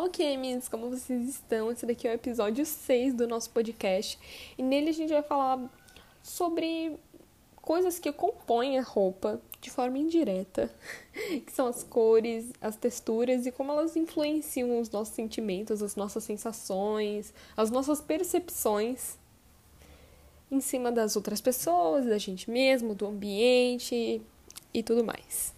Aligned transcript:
Olá, 0.00 0.06
Alquemies! 0.06 0.66
Como 0.66 0.88
vocês 0.88 1.28
estão? 1.28 1.70
Esse 1.70 1.84
daqui 1.84 2.08
é 2.08 2.12
o 2.12 2.14
episódio 2.14 2.64
6 2.64 3.12
do 3.12 3.28
nosso 3.28 3.50
podcast 3.50 4.18
e 4.56 4.62
nele 4.62 4.88
a 4.88 4.94
gente 4.94 5.12
vai 5.12 5.22
falar 5.22 5.60
sobre 6.22 6.98
coisas 7.56 7.98
que 7.98 8.10
compõem 8.10 8.78
a 8.78 8.82
roupa 8.82 9.38
de 9.60 9.70
forma 9.70 9.98
indireta, 9.98 10.70
que 11.44 11.52
são 11.52 11.66
as 11.66 11.84
cores, 11.84 12.50
as 12.62 12.76
texturas 12.76 13.44
e 13.44 13.52
como 13.52 13.72
elas 13.72 13.94
influenciam 13.94 14.80
os 14.80 14.88
nossos 14.88 15.14
sentimentos, 15.14 15.82
as 15.82 15.94
nossas 15.94 16.24
sensações, 16.24 17.34
as 17.54 17.70
nossas 17.70 18.00
percepções 18.00 19.18
em 20.50 20.62
cima 20.62 20.90
das 20.90 21.14
outras 21.14 21.42
pessoas, 21.42 22.06
da 22.06 22.16
gente 22.16 22.50
mesmo, 22.50 22.94
do 22.94 23.06
ambiente 23.06 24.22
e 24.72 24.82
tudo 24.82 25.04
mais. 25.04 25.52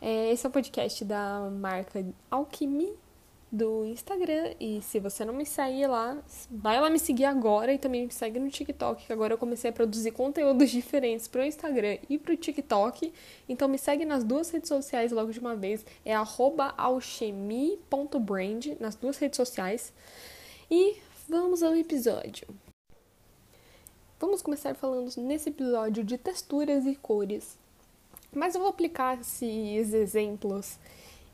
É, 0.00 0.32
esse 0.32 0.44
é 0.44 0.48
o 0.48 0.52
podcast 0.52 1.04
da 1.04 1.48
marca 1.48 2.04
Alquimia 2.28 3.11
do 3.52 3.84
Instagram. 3.84 4.54
E 4.58 4.80
se 4.80 4.98
você 4.98 5.24
não 5.26 5.34
me 5.34 5.44
segue 5.44 5.86
lá, 5.86 6.16
vai 6.50 6.80
lá 6.80 6.88
me 6.88 6.98
seguir 6.98 7.26
agora 7.26 7.74
e 7.74 7.78
também 7.78 8.06
me 8.06 8.12
segue 8.12 8.40
no 8.40 8.48
TikTok, 8.48 9.04
que 9.06 9.12
agora 9.12 9.34
eu 9.34 9.38
comecei 9.38 9.68
a 9.68 9.72
produzir 9.72 10.12
conteúdos 10.12 10.70
diferentes 10.72 11.28
pro 11.28 11.44
Instagram 11.44 11.98
e 12.08 12.16
pro 12.16 12.34
TikTok. 12.34 13.12
Então 13.46 13.68
me 13.68 13.76
segue 13.76 14.06
nas 14.06 14.24
duas 14.24 14.48
redes 14.50 14.68
sociais 14.68 15.12
logo 15.12 15.30
de 15.30 15.38
uma 15.38 15.54
vez. 15.54 15.84
É 16.04 16.14
alchemy.brand 16.14 17.08
nas 18.80 18.94
duas 18.96 19.18
redes 19.18 19.36
sociais. 19.36 19.92
E 20.70 20.96
vamos 21.28 21.62
ao 21.62 21.76
episódio. 21.76 22.48
Vamos 24.18 24.40
começar 24.40 24.74
falando 24.74 25.14
nesse 25.18 25.50
episódio 25.50 26.02
de 26.02 26.16
texturas 26.16 26.86
e 26.86 26.94
cores. 26.94 27.58
Mas 28.32 28.54
eu 28.54 28.62
vou 28.62 28.70
aplicar 28.70 29.20
esses 29.20 29.92
exemplos 29.92 30.78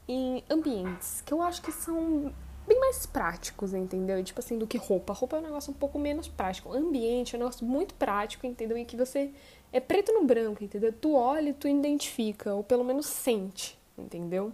em 0.08 0.42
ambientes 0.48 1.20
que 1.20 1.32
eu 1.32 1.42
acho 1.42 1.60
que 1.60 1.70
são 1.70 2.32
bem 2.66 2.80
mais 2.80 3.06
práticos, 3.06 3.74
entendeu? 3.74 4.22
Tipo 4.24 4.40
assim, 4.40 4.58
do 4.58 4.66
que 4.66 4.78
roupa. 4.78 5.12
Roupa 5.12 5.36
é 5.36 5.40
um 5.40 5.42
negócio 5.42 5.70
um 5.70 5.76
pouco 5.76 5.98
menos 5.98 6.28
prático. 6.28 6.72
Ambiente 6.72 7.34
é 7.34 7.38
um 7.38 7.40
negócio 7.40 7.66
muito 7.66 7.94
prático, 7.94 8.46
entendeu? 8.46 8.76
E 8.76 8.84
que 8.84 8.96
você 8.96 9.30
é 9.72 9.80
preto 9.80 10.12
no 10.12 10.24
branco, 10.24 10.64
entendeu? 10.64 10.92
Tu 10.92 11.14
olha 11.14 11.50
e 11.50 11.54
tu 11.54 11.68
identifica, 11.68 12.54
ou 12.54 12.64
pelo 12.64 12.84
menos 12.84 13.06
sente, 13.06 13.78
entendeu? 13.96 14.52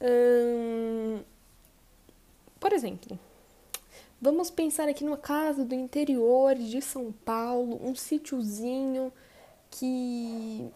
Hum... 0.00 1.20
Por 2.58 2.72
exemplo, 2.72 3.18
vamos 4.20 4.50
pensar 4.50 4.88
aqui 4.88 5.04
numa 5.04 5.18
casa 5.18 5.64
do 5.64 5.74
interior 5.74 6.54
de 6.54 6.80
São 6.80 7.12
Paulo, 7.12 7.78
um 7.86 7.94
sítiozinho 7.94 9.12
que 9.70 10.70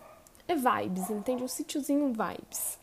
é 0.47 0.55
vibes, 0.55 1.09
entende? 1.09 1.43
Um 1.43 1.49
sítiozinho 1.49 2.13
vibes. 2.13 2.79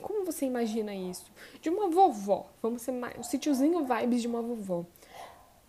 Como 0.00 0.24
você 0.24 0.46
imagina 0.46 0.94
isso? 0.94 1.30
De 1.60 1.68
uma 1.68 1.88
vovó. 1.88 2.46
Vamos 2.62 2.82
ser 2.82 2.92
mais. 2.92 3.18
Um 3.18 3.22
sítiozinho 3.22 3.84
vibes 3.84 4.22
de 4.22 4.28
uma 4.28 4.40
vovó. 4.40 4.84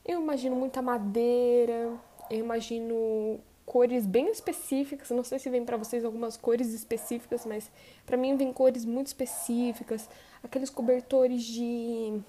Eu 0.05 0.21
imagino 0.21 0.55
muita 0.55 0.81
madeira. 0.81 1.93
Eu 2.29 2.39
imagino 2.39 3.39
cores 3.65 4.05
bem 4.05 4.31
específicas. 4.31 5.09
Não 5.11 5.23
sei 5.23 5.39
se 5.39 5.49
vem 5.49 5.63
para 5.63 5.77
vocês 5.77 6.03
algumas 6.03 6.35
cores 6.37 6.73
específicas, 6.73 7.45
mas 7.45 7.71
para 8.05 8.17
mim 8.17 8.35
vem 8.35 8.51
cores 8.51 8.85
muito 8.85 9.07
específicas. 9.07 10.09
Aqueles 10.43 10.69
cobertores 10.69 11.43
de. 11.43 12.19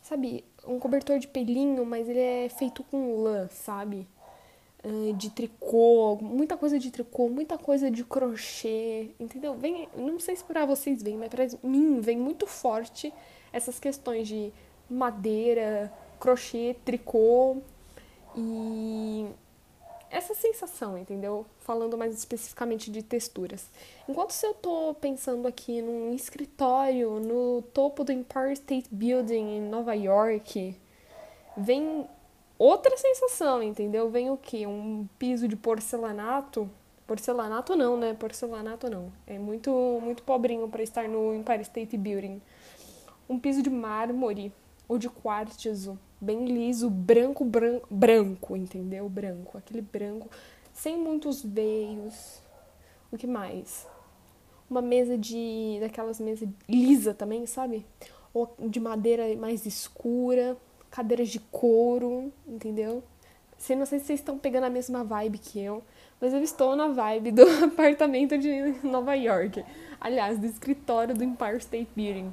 Sabe? 0.00 0.44
Um 0.66 0.78
cobertor 0.78 1.18
de 1.18 1.26
pelinho, 1.26 1.84
mas 1.84 2.08
ele 2.08 2.20
é 2.20 2.48
feito 2.48 2.84
com 2.84 3.22
lã, 3.22 3.48
sabe? 3.48 4.06
De 5.16 5.30
tricô, 5.30 6.16
muita 6.20 6.56
coisa 6.56 6.78
de 6.78 6.90
tricô, 6.90 7.28
muita 7.28 7.58
coisa 7.58 7.90
de 7.90 8.04
crochê, 8.04 9.10
entendeu? 9.18 9.54
Vem, 9.54 9.88
não 9.96 10.20
sei 10.20 10.36
se 10.36 10.44
para 10.44 10.64
vocês 10.64 11.02
vem, 11.02 11.16
mas 11.16 11.28
para 11.28 11.46
mim 11.62 12.00
vem 12.00 12.16
muito 12.16 12.46
forte 12.46 13.12
essas 13.52 13.80
questões 13.80 14.28
de 14.28 14.52
madeira, 14.88 15.92
crochê, 16.20 16.76
tricô 16.84 17.56
e 18.36 19.26
essa 20.08 20.34
sensação, 20.34 20.96
entendeu? 20.96 21.44
Falando 21.58 21.98
mais 21.98 22.16
especificamente 22.16 22.90
de 22.90 23.02
texturas. 23.02 23.68
Enquanto 24.08 24.30
se 24.30 24.46
eu 24.46 24.54
tô 24.54 24.94
pensando 24.94 25.48
aqui 25.48 25.82
num 25.82 26.14
escritório 26.14 27.18
no 27.18 27.62
topo 27.72 28.04
do 28.04 28.12
Empire 28.12 28.52
State 28.52 28.88
Building 28.90 29.56
em 29.56 29.62
Nova 29.62 29.94
York, 29.94 30.76
vem 31.56 32.06
outra 32.58 32.96
sensação, 32.96 33.62
entendeu? 33.62 34.10
Vem 34.10 34.30
o 34.30 34.36
quê? 34.36 34.66
Um 34.66 35.06
piso 35.18 35.46
de 35.48 35.56
porcelanato. 35.56 36.68
Porcelanato 37.06 37.76
não, 37.76 37.96
né? 37.96 38.14
Porcelanato 38.14 38.90
não. 38.90 39.12
É 39.26 39.38
muito 39.38 39.70
muito 40.02 40.22
pobrinho 40.22 40.68
para 40.68 40.82
estar 40.82 41.08
no 41.08 41.34
Empire 41.34 41.62
State 41.62 41.96
Building. 41.96 42.40
Um 43.28 43.38
piso 43.38 43.62
de 43.62 43.70
mármore 43.70 44.52
ou 44.88 44.98
de 44.98 45.08
quartzo, 45.08 45.98
bem 46.20 46.46
liso, 46.46 46.88
branco, 46.88 47.44
branco, 47.44 47.86
branco, 47.90 48.56
entendeu? 48.56 49.08
Branco, 49.08 49.58
aquele 49.58 49.80
branco, 49.80 50.30
sem 50.72 50.96
muitos 50.96 51.42
veios. 51.42 52.40
O 53.10 53.16
que 53.16 53.26
mais? 53.26 53.86
Uma 54.68 54.82
mesa 54.82 55.16
de 55.16 55.78
daquelas 55.80 56.20
mesas 56.20 56.48
lisa 56.68 57.14
também, 57.14 57.46
sabe? 57.46 57.86
Ou 58.32 58.54
de 58.58 58.80
madeira 58.80 59.34
mais 59.36 59.64
escura, 59.64 60.56
cadeiras 60.96 61.28
de 61.28 61.38
couro, 61.38 62.32
entendeu? 62.46 63.04
Sei, 63.58 63.76
não 63.76 63.84
sei 63.84 63.98
se 63.98 64.06
vocês 64.06 64.20
estão 64.20 64.38
pegando 64.38 64.64
a 64.64 64.70
mesma 64.70 65.04
vibe 65.04 65.36
que 65.38 65.60
eu, 65.60 65.82
mas 66.18 66.32
eu 66.32 66.42
estou 66.42 66.74
na 66.74 66.88
vibe 66.88 67.32
do 67.32 67.42
apartamento 67.64 68.38
de 68.38 68.74
Nova 68.82 69.14
York. 69.14 69.62
Aliás, 70.00 70.38
do 70.38 70.46
escritório 70.46 71.14
do 71.14 71.22
Empire 71.22 71.58
State 71.58 71.90
Building. 71.94 72.32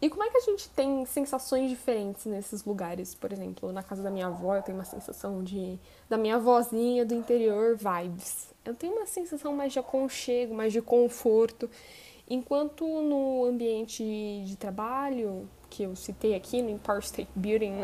E 0.00 0.08
como 0.08 0.24
é 0.24 0.30
que 0.30 0.38
a 0.38 0.40
gente 0.40 0.68
tem 0.70 1.04
sensações 1.04 1.70
diferentes 1.70 2.24
nesses 2.24 2.64
lugares? 2.64 3.14
Por 3.14 3.32
exemplo, 3.32 3.70
na 3.70 3.82
casa 3.82 4.02
da 4.02 4.10
minha 4.10 4.26
avó, 4.26 4.56
eu 4.56 4.62
tenho 4.62 4.76
uma 4.78 4.84
sensação 4.84 5.44
de. 5.44 5.78
da 6.08 6.16
minha 6.16 6.38
vozinha 6.38 7.04
do 7.04 7.14
interior, 7.14 7.76
vibes. 7.76 8.52
Eu 8.64 8.74
tenho 8.74 8.94
uma 8.94 9.06
sensação 9.06 9.54
mais 9.54 9.72
de 9.72 9.78
aconchego, 9.78 10.54
mais 10.54 10.72
de 10.72 10.82
conforto. 10.82 11.70
Enquanto 12.28 12.84
no 12.84 13.44
ambiente 13.44 14.02
de 14.46 14.56
trabalho, 14.56 15.48
que 15.70 15.84
eu 15.84 15.94
citei 15.94 16.34
aqui 16.34 16.60
no 16.60 16.68
Empire 16.68 16.98
State 16.98 17.30
Building, 17.34 17.74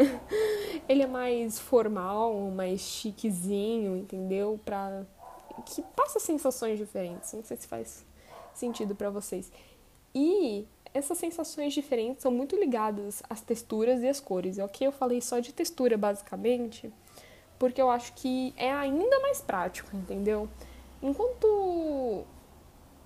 ele 0.88 1.02
é 1.02 1.06
mais 1.06 1.58
formal, 1.58 2.34
mais 2.50 2.80
chiquezinho, 2.80 3.96
entendeu? 3.96 4.60
Pra... 4.64 5.04
Que 5.64 5.82
passa 5.94 6.18
sensações 6.18 6.78
diferentes. 6.78 7.32
Não 7.32 7.44
sei 7.44 7.56
se 7.56 7.66
faz 7.66 8.04
sentido 8.52 8.94
para 8.94 9.08
vocês. 9.08 9.50
E 10.14 10.66
essas 10.92 11.18
sensações 11.18 11.74
diferentes 11.74 12.22
são 12.22 12.32
muito 12.32 12.56
ligadas 12.56 13.22
às 13.28 13.40
texturas 13.40 14.02
e 14.02 14.08
às 14.08 14.18
cores. 14.18 14.58
Aqui 14.58 14.84
eu 14.84 14.92
falei 14.92 15.20
só 15.20 15.38
de 15.38 15.52
textura, 15.52 15.96
basicamente, 15.96 16.92
porque 17.58 17.80
eu 17.80 17.90
acho 17.90 18.12
que 18.14 18.52
é 18.56 18.72
ainda 18.72 19.20
mais 19.20 19.40
prático, 19.40 19.94
entendeu? 19.94 20.48
Enquanto 21.02 22.24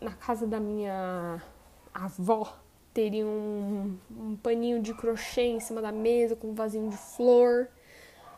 na 0.00 0.12
casa 0.12 0.46
da 0.46 0.58
minha 0.58 1.42
avó, 1.92 2.56
teria 2.92 3.26
um, 3.26 3.96
um 4.10 4.36
paninho 4.36 4.80
de 4.80 4.92
crochê 4.94 5.42
em 5.42 5.60
cima 5.60 5.80
da 5.80 5.92
mesa 5.92 6.36
com 6.36 6.48
um 6.48 6.54
vasinho 6.54 6.90
de 6.90 6.96
flor. 6.96 7.68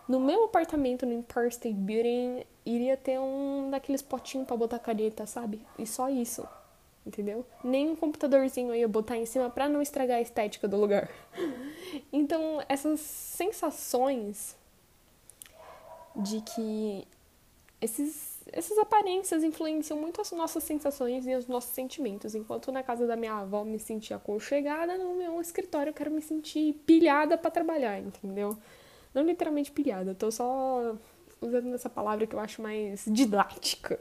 No 0.08 0.20
meu 0.20 0.44
apartamento 0.44 1.06
no 1.06 1.12
Empire 1.12 1.48
State 1.48 1.74
Building 1.74 2.44
iria 2.66 2.96
ter 2.96 3.18
um 3.18 3.70
daqueles 3.70 4.02
potinhos 4.02 4.46
para 4.46 4.56
botar 4.56 4.78
caneta, 4.78 5.26
sabe? 5.26 5.60
E 5.78 5.86
só 5.86 6.08
isso. 6.08 6.46
Entendeu? 7.04 7.44
Nem 7.64 7.90
um 7.90 7.96
computadorzinho 7.96 8.68
eu 8.70 8.76
ia 8.76 8.88
botar 8.88 9.16
em 9.16 9.26
cima 9.26 9.50
para 9.50 9.68
não 9.68 9.82
estragar 9.82 10.18
a 10.18 10.22
estética 10.22 10.69
do 10.69 10.76
lugar. 10.76 11.08
Então, 12.10 12.62
essas 12.70 13.00
sensações 13.00 14.56
de 16.16 16.40
que 16.40 17.06
esses 17.82 18.31
essas 18.50 18.78
aparências 18.78 19.44
influenciam 19.44 19.98
muito 19.98 20.20
as 20.20 20.32
nossas 20.32 20.64
sensações 20.64 21.26
e 21.26 21.34
os 21.34 21.47
nossos 21.47 21.72
sentimentos. 21.72 22.34
Enquanto 22.34 22.72
na 22.72 22.82
casa 22.82 23.06
da 23.06 23.16
minha 23.16 23.34
avó 23.34 23.64
me 23.64 23.78
sentia 23.78 24.17
aconchegada, 24.17 24.96
no 24.99 25.14
meu 25.14 25.40
escritório 25.40 25.90
eu 25.90 25.94
quero 25.94 26.11
me 26.11 26.22
sentir 26.22 26.72
pilhada 26.87 27.37
para 27.38 27.50
trabalhar, 27.50 27.99
entendeu? 28.00 28.56
Não 29.14 29.22
literalmente 29.22 29.70
pilhada, 29.70 30.11
eu 30.11 30.14
tô 30.14 30.31
só 30.31 30.96
usando 31.40 31.75
essa 31.75 31.90
palavra 31.90 32.26
que 32.26 32.34
eu 32.34 32.40
acho 32.40 32.62
mais 32.62 33.05
didática. 33.06 34.00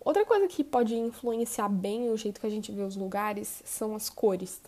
Outra 0.00 0.24
coisa 0.24 0.46
que 0.46 0.62
pode 0.62 0.94
influenciar 0.94 1.68
bem 1.68 2.10
o 2.10 2.16
jeito 2.16 2.40
que 2.40 2.46
a 2.46 2.50
gente 2.50 2.72
vê 2.72 2.82
os 2.82 2.96
lugares 2.96 3.62
são 3.64 3.94
as 3.94 4.08
cores. 4.08 4.60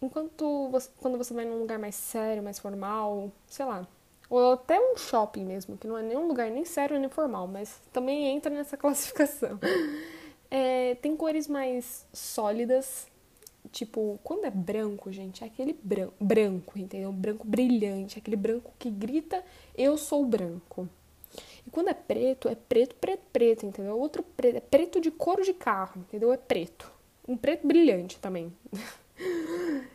Enquanto 0.00 0.68
você, 0.68 0.90
quando 1.00 1.16
você 1.16 1.32
vai 1.32 1.44
num 1.44 1.60
lugar 1.60 1.78
mais 1.78 1.94
sério, 1.94 2.42
mais 2.42 2.58
formal, 2.58 3.30
sei 3.46 3.64
lá, 3.64 3.86
ou 4.32 4.54
até 4.54 4.80
um 4.80 4.96
shopping 4.96 5.44
mesmo, 5.44 5.76
que 5.76 5.86
não 5.86 5.98
é 5.98 6.02
nenhum 6.02 6.26
lugar 6.26 6.50
nem 6.50 6.64
sério 6.64 6.98
nem 6.98 7.10
formal, 7.10 7.46
mas 7.46 7.78
também 7.92 8.28
entra 8.28 8.50
nessa 8.50 8.76
classificação. 8.78 9.60
É, 10.50 10.94
tem 10.96 11.14
cores 11.14 11.46
mais 11.46 12.06
sólidas, 12.14 13.06
tipo, 13.70 14.18
quando 14.24 14.46
é 14.46 14.50
branco, 14.50 15.12
gente, 15.12 15.44
é 15.44 15.46
aquele 15.46 15.78
branco, 15.82 16.14
branco, 16.18 16.78
entendeu? 16.78 17.12
Branco 17.12 17.46
brilhante, 17.46 18.18
aquele 18.18 18.36
branco 18.36 18.72
que 18.78 18.90
grita, 18.90 19.44
eu 19.76 19.98
sou 19.98 20.24
branco. 20.24 20.88
E 21.66 21.70
quando 21.70 21.88
é 21.88 21.94
preto, 21.94 22.48
é 22.48 22.54
preto, 22.54 22.94
preto, 22.94 23.22
preto, 23.30 23.66
entendeu? 23.66 23.98
Outro 23.98 24.22
preto, 24.22 24.56
é 24.56 24.60
preto 24.60 24.98
de 24.98 25.10
couro 25.10 25.44
de 25.44 25.52
carro, 25.52 26.00
entendeu? 26.00 26.32
É 26.32 26.38
preto. 26.38 26.90
Um 27.28 27.36
preto 27.36 27.66
brilhante 27.66 28.18
também. 28.18 28.50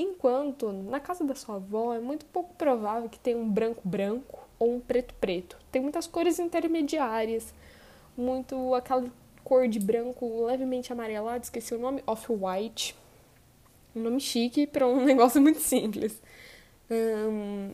Enquanto 0.00 0.70
na 0.72 1.00
casa 1.00 1.24
da 1.24 1.34
sua 1.34 1.56
avó 1.56 1.92
é 1.92 1.98
muito 1.98 2.24
pouco 2.26 2.54
provável 2.54 3.08
que 3.08 3.18
tenha 3.18 3.36
um 3.36 3.50
branco 3.50 3.80
branco 3.84 4.48
ou 4.56 4.76
um 4.76 4.80
preto 4.80 5.12
preto. 5.14 5.58
Tem 5.72 5.82
muitas 5.82 6.06
cores 6.06 6.38
intermediárias, 6.38 7.52
muito 8.16 8.76
aquela 8.76 9.10
cor 9.42 9.66
de 9.66 9.80
branco 9.80 10.46
levemente 10.46 10.92
amarelado, 10.92 11.42
esqueci 11.42 11.74
o 11.74 11.78
nome, 11.80 12.00
off-white. 12.06 12.94
Um 13.96 14.02
nome 14.02 14.20
chique 14.20 14.68
para 14.68 14.86
um 14.86 15.02
negócio 15.04 15.42
muito 15.42 15.58
simples. 15.58 16.22
Um, 16.88 17.72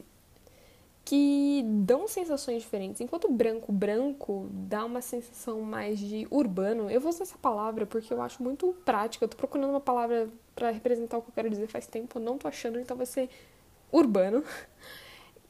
que 1.14 1.62
dão 1.62 2.08
sensações 2.08 2.62
diferentes. 2.62 3.00
Enquanto 3.00 3.30
branco 3.30 3.70
branco 3.70 4.48
dá 4.50 4.84
uma 4.84 5.00
sensação 5.00 5.60
mais 5.60 5.96
de 6.00 6.26
urbano. 6.28 6.90
Eu 6.90 7.00
vou 7.00 7.10
usar 7.10 7.22
essa 7.22 7.38
palavra 7.38 7.86
porque 7.86 8.12
eu 8.12 8.20
acho 8.20 8.42
muito 8.42 8.74
prática. 8.84 9.24
Eu 9.24 9.28
tô 9.28 9.36
procurando 9.36 9.70
uma 9.70 9.80
palavra 9.80 10.28
para 10.56 10.70
representar 10.70 11.18
o 11.18 11.22
que 11.22 11.28
eu 11.28 11.34
quero 11.34 11.48
dizer 11.48 11.68
faz 11.68 11.86
tempo, 11.86 12.18
eu 12.18 12.22
não 12.22 12.36
tô 12.36 12.48
achando, 12.48 12.80
então 12.80 12.96
vai 12.96 13.06
ser 13.06 13.28
urbano. 13.92 14.42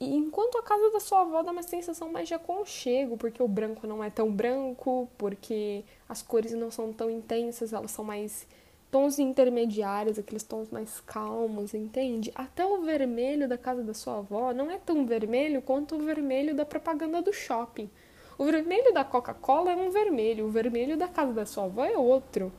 E 0.00 0.12
enquanto 0.12 0.58
a 0.58 0.62
casa 0.62 0.90
da 0.90 0.98
sua 0.98 1.20
avó 1.20 1.40
dá 1.42 1.52
uma 1.52 1.62
sensação 1.62 2.10
mais 2.10 2.26
de 2.26 2.34
aconchego, 2.34 3.16
porque 3.16 3.40
o 3.40 3.46
branco 3.46 3.86
não 3.86 4.02
é 4.02 4.10
tão 4.10 4.30
branco, 4.30 5.08
porque 5.16 5.84
as 6.08 6.20
cores 6.20 6.52
não 6.52 6.68
são 6.68 6.92
tão 6.92 7.08
intensas, 7.08 7.72
elas 7.72 7.92
são 7.92 8.04
mais 8.04 8.46
tons 8.94 9.18
intermediários, 9.18 10.20
aqueles 10.20 10.44
tons 10.44 10.70
mais 10.70 11.00
calmos, 11.00 11.74
entende? 11.74 12.30
Até 12.32 12.64
o 12.64 12.80
vermelho 12.82 13.48
da 13.48 13.58
casa 13.58 13.82
da 13.82 13.92
sua 13.92 14.18
avó 14.18 14.54
não 14.54 14.70
é 14.70 14.78
tão 14.78 15.04
vermelho 15.04 15.60
quanto 15.60 15.96
o 15.96 15.98
vermelho 15.98 16.54
da 16.54 16.64
propaganda 16.64 17.20
do 17.20 17.32
shopping. 17.32 17.90
O 18.38 18.44
vermelho 18.44 18.94
da 18.94 19.02
Coca-Cola 19.02 19.72
é 19.72 19.76
um 19.76 19.90
vermelho, 19.90 20.46
o 20.46 20.48
vermelho 20.48 20.96
da 20.96 21.08
casa 21.08 21.32
da 21.32 21.44
sua 21.44 21.64
avó 21.64 21.84
é 21.84 21.98
outro. 21.98 22.52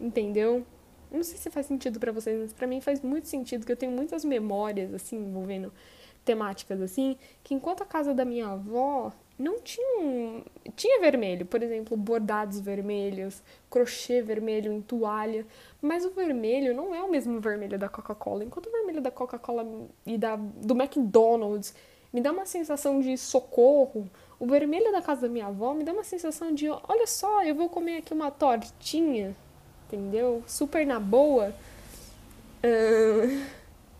Entendeu? 0.00 0.66
Não 1.12 1.22
sei 1.22 1.38
se 1.38 1.48
faz 1.48 1.66
sentido 1.66 2.00
para 2.00 2.10
vocês, 2.10 2.36
mas 2.40 2.52
para 2.52 2.66
mim 2.66 2.80
faz 2.80 3.00
muito 3.00 3.28
sentido 3.28 3.64
que 3.64 3.70
eu 3.70 3.76
tenho 3.76 3.92
muitas 3.92 4.24
memórias 4.24 4.92
assim 4.92 5.14
envolvendo 5.14 5.72
temáticas 6.24 6.82
assim, 6.82 7.16
que 7.44 7.54
enquanto 7.54 7.84
a 7.84 7.86
casa 7.86 8.12
da 8.12 8.24
minha 8.24 8.48
avó 8.48 9.12
não 9.38 9.60
tinha 9.60 10.42
tinha 10.74 11.00
vermelho, 11.00 11.46
por 11.46 11.62
exemplo, 11.62 11.96
bordados 11.96 12.58
vermelhos, 12.58 13.42
crochê 13.70 14.20
vermelho 14.20 14.72
em 14.72 14.82
toalha, 14.82 15.46
mas 15.80 16.04
o 16.04 16.10
vermelho 16.10 16.74
não 16.74 16.94
é 16.94 17.02
o 17.02 17.10
mesmo 17.10 17.40
vermelho 17.40 17.78
da 17.78 17.88
Coca-Cola. 17.88 18.44
Enquanto 18.44 18.66
o 18.66 18.72
vermelho 18.72 19.00
da 19.00 19.10
Coca-Cola 19.10 19.66
e 20.04 20.18
da 20.18 20.36
do 20.36 20.74
McDonald's 20.74 21.74
me 22.12 22.20
dá 22.20 22.32
uma 22.32 22.46
sensação 22.46 23.00
de 23.00 23.16
socorro, 23.16 24.10
o 24.40 24.46
vermelho 24.46 24.90
da 24.90 25.02
casa 25.02 25.22
da 25.22 25.28
minha 25.28 25.46
avó 25.46 25.72
me 25.72 25.84
dá 25.84 25.92
uma 25.92 26.04
sensação 26.04 26.52
de, 26.52 26.68
olha 26.68 27.06
só, 27.06 27.44
eu 27.44 27.54
vou 27.54 27.68
comer 27.68 27.98
aqui 27.98 28.12
uma 28.12 28.30
tortinha, 28.30 29.36
entendeu? 29.86 30.42
Super 30.46 30.86
na 30.86 30.98
boa. 30.98 31.54
Uh, 32.64 33.44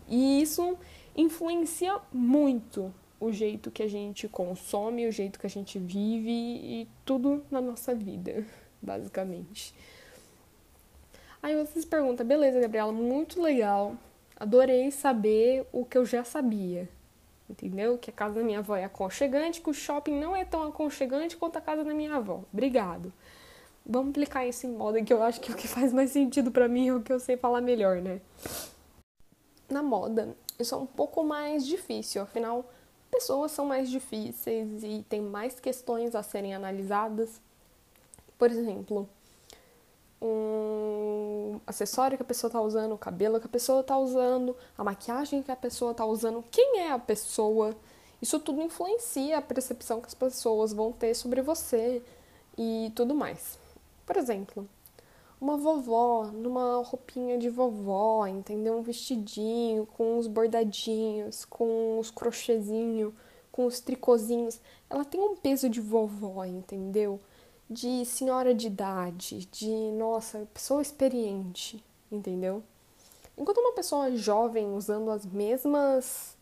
e 0.07 0.41
isso 0.41 0.77
influencia 1.15 1.97
muito 2.11 2.93
o 3.19 3.31
jeito 3.31 3.69
que 3.69 3.83
a 3.83 3.87
gente 3.87 4.27
consome, 4.27 5.07
o 5.07 5.11
jeito 5.11 5.39
que 5.39 5.45
a 5.45 5.49
gente 5.49 5.77
vive 5.77 6.31
e 6.31 6.87
tudo 7.03 7.43
na 7.51 7.59
nossa 7.59 7.93
vida, 7.93 8.45
basicamente. 8.81 9.73
Aí 11.41 11.55
vocês 11.55 11.85
perguntam, 11.85 12.25
beleza, 12.25 12.59
Gabriela, 12.59 12.91
muito 12.91 13.41
legal. 13.41 13.95
Adorei 14.35 14.91
saber 14.91 15.65
o 15.71 15.85
que 15.85 15.97
eu 15.97 16.05
já 16.05 16.23
sabia. 16.23 16.87
Entendeu? 17.49 17.97
Que 17.97 18.09
a 18.09 18.13
casa 18.13 18.35
da 18.35 18.43
minha 18.43 18.59
avó 18.59 18.75
é 18.75 18.83
aconchegante, 18.83 19.59
que 19.59 19.69
o 19.69 19.73
shopping 19.73 20.19
não 20.19 20.35
é 20.35 20.45
tão 20.45 20.67
aconchegante 20.67 21.35
quanto 21.35 21.57
a 21.57 21.61
casa 21.61 21.83
da 21.83 21.93
minha 21.93 22.15
avó. 22.15 22.43
Obrigado. 22.53 23.11
Vamos 23.85 24.11
aplicar 24.11 24.45
isso 24.45 24.67
em 24.67 24.71
moda 24.71 25.01
que 25.01 25.11
eu 25.11 25.23
acho 25.23 25.41
que 25.41 25.51
é 25.51 25.55
o 25.55 25.57
que 25.57 25.67
faz 25.67 25.91
mais 25.91 26.11
sentido 26.11 26.51
para 26.51 26.67
mim 26.67 26.89
é 26.89 26.93
o 26.93 27.01
que 27.01 27.11
eu 27.11 27.19
sei 27.19 27.37
falar 27.37 27.59
melhor, 27.59 28.01
né? 28.01 28.21
Na 29.67 29.81
moda, 29.81 30.35
isso 30.59 30.75
é 30.75 30.77
um 30.77 30.85
pouco 30.85 31.23
mais 31.23 31.65
difícil, 31.65 32.21
afinal, 32.21 32.69
pessoas 33.19 33.51
são 33.51 33.65
mais 33.65 33.89
difíceis 33.89 34.81
e 34.81 35.05
tem 35.09 35.19
mais 35.19 35.59
questões 35.59 36.15
a 36.15 36.23
serem 36.23 36.55
analisadas. 36.55 37.41
Por 38.37 38.49
exemplo, 38.49 39.09
um 40.21 41.59
acessório 41.67 42.17
que 42.17 42.23
a 42.23 42.25
pessoa 42.25 42.47
está 42.47 42.61
usando, 42.61 42.93
o 42.93 42.97
cabelo 42.97 43.37
que 43.37 43.45
a 43.45 43.49
pessoa 43.49 43.81
está 43.81 43.97
usando, 43.97 44.55
a 44.77 44.85
maquiagem 44.85 45.43
que 45.43 45.51
a 45.51 45.55
pessoa 45.55 45.91
está 45.91 46.05
usando, 46.05 46.45
quem 46.49 46.79
é 46.79 46.91
a 46.93 46.99
pessoa. 46.99 47.75
Isso 48.21 48.39
tudo 48.39 48.61
influencia 48.61 49.37
a 49.37 49.41
percepção 49.41 49.99
que 49.99 50.07
as 50.07 50.13
pessoas 50.13 50.71
vão 50.71 50.93
ter 50.93 51.13
sobre 51.13 51.41
você 51.41 52.01
e 52.57 52.89
tudo 52.95 53.13
mais. 53.13 53.59
Por 54.05 54.15
exemplo, 54.15 54.65
uma 55.41 55.55
vovó 55.57 56.25
numa 56.25 56.83
roupinha 56.83 57.37
de 57.37 57.49
vovó, 57.49 58.27
entendeu? 58.27 58.77
Um 58.77 58.81
vestidinho 58.81 59.85
com 59.85 60.17
os 60.17 60.27
bordadinhos, 60.27 61.45
com 61.45 61.97
os 61.97 62.11
crochêzinhos, 62.11 63.13
com 63.51 63.65
os 63.65 63.79
tricozinhos. 63.79 64.59
Ela 64.89 65.05
tem 65.05 65.21
um 65.21 65.35
peso 65.35 65.69
de 65.69 65.79
vovó, 65.79 66.43
entendeu? 66.43 67.19
De 67.69 68.03
senhora 68.05 68.53
de 68.53 68.67
idade, 68.67 69.45
de, 69.45 69.69
nossa, 69.91 70.47
pessoa 70.53 70.81
experiente, 70.81 71.83
entendeu? 72.11 72.63
Enquanto 73.37 73.59
uma 73.59 73.73
pessoa 73.73 74.15
jovem 74.15 74.73
usando 74.73 75.09
as 75.11 75.25
mesmas 75.25 76.37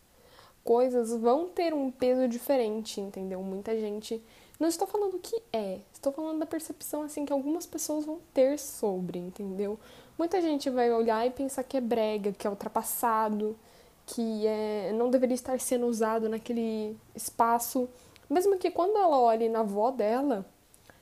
coisas 0.64 1.12
vão 1.12 1.48
ter 1.48 1.72
um 1.72 1.90
peso 1.90 2.26
diferente, 2.26 3.00
entendeu? 3.00 3.42
Muita 3.42 3.78
gente 3.78 4.20
não 4.58 4.68
estou 4.68 4.86
falando 4.86 5.18
que 5.18 5.40
é, 5.52 5.80
estou 5.92 6.12
falando 6.12 6.40
da 6.40 6.46
percepção 6.46 7.02
assim 7.02 7.24
que 7.24 7.32
algumas 7.32 7.64
pessoas 7.66 8.04
vão 8.04 8.18
ter 8.34 8.58
sobre, 8.58 9.18
entendeu? 9.18 9.78
Muita 10.18 10.40
gente 10.40 10.68
vai 10.68 10.92
olhar 10.92 11.26
e 11.26 11.30
pensar 11.30 11.62
que 11.62 11.76
é 11.76 11.80
brega, 11.80 12.32
que 12.32 12.46
é 12.46 12.50
ultrapassado, 12.50 13.56
que 14.04 14.46
é, 14.46 14.92
não 14.94 15.10
deveria 15.10 15.34
estar 15.34 15.60
sendo 15.60 15.86
usado 15.86 16.28
naquele 16.28 16.96
espaço, 17.14 17.88
mesmo 18.28 18.58
que 18.58 18.70
quando 18.70 18.96
ela 18.96 19.18
olhe 19.18 19.48
na 19.48 19.60
avó 19.60 19.90
dela, 19.90 20.44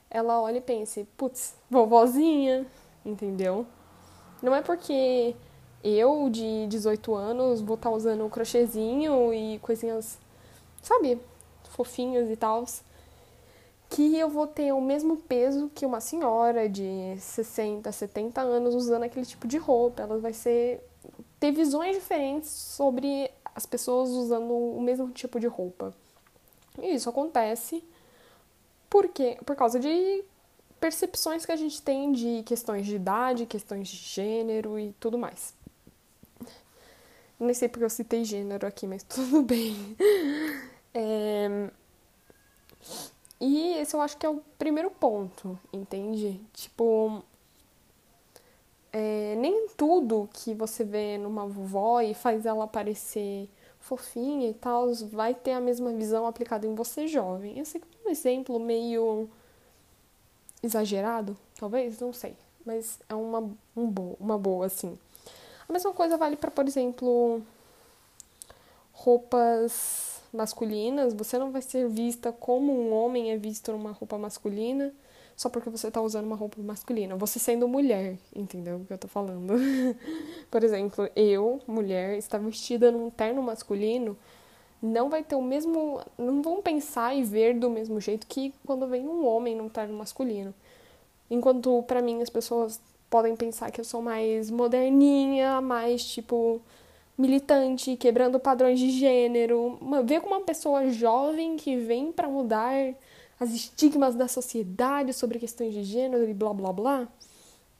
ela 0.09 0.39
olhe 0.39 0.59
e 0.59 0.61
pense, 0.61 1.07
putz, 1.17 1.55
vovozinha, 1.69 2.65
entendeu? 3.05 3.65
Não 4.41 4.53
é 4.53 4.61
porque 4.61 5.35
eu, 5.83 6.29
de 6.29 6.67
18 6.67 7.15
anos, 7.15 7.61
vou 7.61 7.75
estar 7.75 7.89
usando 7.89 8.29
crochêzinho 8.29 9.33
e 9.33 9.57
coisinhas, 9.59 10.17
sabe, 10.81 11.19
fofinhas 11.71 12.29
e 12.29 12.35
tal, 12.35 12.65
que 13.89 14.17
eu 14.17 14.29
vou 14.29 14.47
ter 14.47 14.73
o 14.73 14.81
mesmo 14.81 15.17
peso 15.17 15.71
que 15.73 15.85
uma 15.85 16.01
senhora 16.01 16.67
de 16.67 17.15
60, 17.19 17.91
70 17.91 18.41
anos 18.41 18.75
usando 18.75 19.03
aquele 19.03 19.25
tipo 19.25 19.47
de 19.47 19.57
roupa. 19.57 20.03
Ela 20.03 20.17
vai 20.17 20.33
ser 20.33 20.81
ter 21.39 21.51
visões 21.51 21.95
diferentes 21.95 22.49
sobre 22.49 23.31
as 23.55 23.65
pessoas 23.65 24.09
usando 24.09 24.51
o 24.51 24.81
mesmo 24.81 25.09
tipo 25.11 25.39
de 25.39 25.47
roupa. 25.47 25.93
E 26.79 26.95
isso 26.95 27.09
acontece 27.09 27.83
porque 28.89 29.37
por 29.45 29.55
causa 29.55 29.79
de 29.79 30.23
percepções 30.79 31.45
que 31.45 31.51
a 31.51 31.55
gente 31.55 31.81
tem 31.81 32.11
de 32.11 32.43
questões 32.43 32.85
de 32.85 32.95
idade, 32.95 33.45
questões 33.45 33.87
de 33.87 33.97
gênero 33.97 34.77
e 34.77 34.93
tudo 34.99 35.17
mais. 35.17 35.53
Nem 37.39 37.53
sei 37.53 37.69
porque 37.69 37.85
eu 37.85 37.89
citei 37.89 38.23
gênero 38.23 38.65
aqui, 38.65 38.87
mas 38.87 39.03
tudo 39.07 39.41
bem. 39.41 39.75
É... 40.93 41.69
E 43.39 43.73
esse 43.73 43.95
eu 43.95 44.01
acho 44.01 44.17
que 44.17 44.25
é 44.25 44.29
o 44.29 44.41
primeiro 44.57 44.89
ponto, 44.89 45.57
entende? 45.71 46.41
Tipo, 46.53 47.23
é, 48.91 49.35
nem 49.37 49.67
tudo 49.77 50.27
que 50.33 50.53
você 50.53 50.83
vê 50.83 51.17
numa 51.17 51.45
vovó 51.45 52.01
e 52.01 52.13
faz 52.13 52.45
ela 52.45 52.67
parecer 52.67 53.47
fofinha 53.79 54.49
e 54.49 54.53
tal 54.53 54.93
vai 55.11 55.33
ter 55.33 55.51
a 55.51 55.61
mesma 55.61 55.91
visão 55.93 56.25
aplicada 56.25 56.65
em 56.65 56.73
você 56.75 57.07
jovem. 57.07 57.57
Eu 57.59 57.65
sei 57.65 57.79
que 57.79 57.87
é 58.03 58.07
um 58.07 58.11
exemplo 58.11 58.59
meio 58.59 59.29
exagerado, 60.63 61.37
talvez, 61.59 61.99
não 61.99 62.11
sei, 62.11 62.35
mas 62.65 62.99
é 63.07 63.13
uma, 63.13 63.39
um 63.75 63.87
bo 63.87 64.17
uma 64.19 64.37
boa, 64.37 64.65
assim. 64.65 64.97
A 65.69 65.73
mesma 65.73 65.93
coisa 65.93 66.17
vale 66.17 66.35
para, 66.35 66.49
por 66.49 66.67
exemplo, 66.67 67.41
roupas 68.93 70.16
masculinas, 70.37 71.13
você 71.13 71.37
não 71.37 71.51
vai 71.51 71.61
ser 71.61 71.89
vista 71.89 72.31
como 72.31 72.71
um 72.71 72.93
homem 72.93 73.31
é 73.31 73.37
visto 73.37 73.71
numa 73.71 73.91
roupa 73.91 74.17
masculina 74.17 74.93
só 75.37 75.49
porque 75.49 75.69
você 75.69 75.91
tá 75.91 76.01
usando 76.01 76.25
uma 76.25 76.35
roupa 76.35 76.59
masculina. 76.63 77.15
Você 77.15 77.37
sendo 77.37 77.67
mulher, 77.67 78.17
entendeu 78.35 78.77
o 78.77 78.85
que 78.85 78.91
eu 78.91 78.97
tô 78.97 79.07
falando? 79.07 79.53
Por 80.49 80.63
exemplo, 80.63 81.07
eu, 81.15 81.61
mulher, 81.67 82.17
estar 82.17 82.39
vestida 82.39 82.91
num 82.91 83.11
terno 83.11 83.43
masculino, 83.43 84.17
não 84.81 85.09
vai 85.11 85.23
ter 85.23 85.35
o 85.35 85.41
mesmo. 85.41 86.01
Não 86.17 86.41
vão 86.41 86.59
pensar 86.59 87.15
e 87.15 87.23
ver 87.23 87.53
do 87.53 87.69
mesmo 87.69 88.01
jeito 88.01 88.25
que 88.25 88.51
quando 88.65 88.87
vem 88.87 89.07
um 89.07 89.27
homem 89.27 89.55
num 89.55 89.69
terno 89.69 89.95
masculino. 89.95 90.53
Enquanto 91.29 91.83
para 91.83 92.01
mim 92.01 92.19
as 92.21 92.31
pessoas 92.31 92.81
podem 93.07 93.35
pensar 93.35 93.69
que 93.69 93.79
eu 93.79 93.85
sou 93.85 94.01
mais 94.01 94.49
moderninha, 94.49 95.61
mais 95.61 96.03
tipo 96.03 96.59
militante, 97.17 97.97
quebrando 97.97 98.39
padrões 98.39 98.79
de 98.79 98.91
gênero, 98.91 99.77
uma, 99.81 100.03
ver 100.03 100.21
como 100.21 100.35
uma 100.35 100.45
pessoa 100.45 100.89
jovem 100.89 101.57
que 101.57 101.75
vem 101.77 102.11
para 102.11 102.27
mudar 102.27 102.73
as 103.39 103.49
estigmas 103.51 104.15
da 104.15 104.27
sociedade 104.27 105.13
sobre 105.13 105.39
questões 105.39 105.73
de 105.73 105.83
gênero 105.83 106.29
e 106.29 106.33
blá 106.33 106.53
blá 106.53 106.71
blá. 106.71 107.07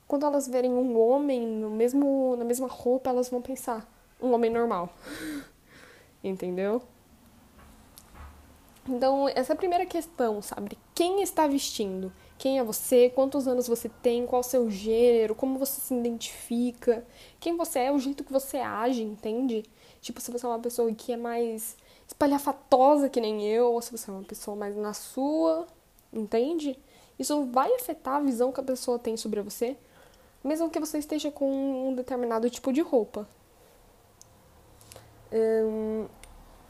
Quando 0.07 0.25
elas 0.25 0.47
verem 0.47 0.71
um 0.71 0.99
homem 0.99 1.45
no 1.45 1.69
mesmo, 1.69 2.35
na 2.37 2.45
mesma 2.45 2.67
roupa, 2.67 3.09
elas 3.09 3.29
vão 3.29 3.41
pensar, 3.41 3.87
um 4.21 4.31
homem 4.33 4.49
normal. 4.49 4.89
Entendeu? 6.23 6.81
Então, 8.87 9.27
essa 9.29 9.51
é 9.51 9.53
a 9.53 9.57
primeira 9.57 9.85
questão, 9.85 10.41
sabe? 10.41 10.77
Quem 10.95 11.21
está 11.21 11.45
vestindo? 11.45 12.11
Quem 12.37 12.59
é 12.59 12.63
você? 12.63 13.09
Quantos 13.09 13.47
anos 13.47 13.67
você 13.67 13.89
tem? 13.89 14.25
Qual 14.25 14.41
o 14.41 14.43
seu 14.43 14.69
gênero? 14.69 15.33
Como 15.33 15.57
você 15.57 15.81
se 15.81 15.93
identifica? 15.93 17.05
Quem 17.39 17.57
você 17.57 17.79
é? 17.79 17.91
O 17.91 17.99
jeito 17.99 18.23
que 18.23 18.31
você 18.31 18.57
age, 18.57 19.01
entende? 19.03 19.63
Tipo, 20.01 20.21
se 20.21 20.31
você 20.31 20.45
é 20.45 20.49
uma 20.49 20.59
pessoa 20.59 20.93
que 20.93 21.11
é 21.11 21.17
mais 21.17 21.75
espalhafatosa 22.07 23.09
que 23.09 23.19
nem 23.19 23.45
eu, 23.47 23.73
ou 23.73 23.81
se 23.81 23.91
você 23.91 24.09
é 24.09 24.13
uma 24.13 24.23
pessoa 24.23 24.55
mais 24.55 24.75
na 24.75 24.93
sua, 24.93 25.67
entende? 26.13 26.79
Isso 27.17 27.45
vai 27.45 27.73
afetar 27.73 28.15
a 28.15 28.21
visão 28.21 28.51
que 28.51 28.59
a 28.59 28.63
pessoa 28.63 28.99
tem 28.99 29.17
sobre 29.17 29.41
você, 29.41 29.75
mesmo 30.43 30.69
que 30.69 30.79
você 30.79 30.99
esteja 30.99 31.31
com 31.31 31.89
um 31.89 31.95
determinado 31.95 32.49
tipo 32.49 32.71
de 32.71 32.81
roupa. 32.81 33.27
Um, 35.31 36.07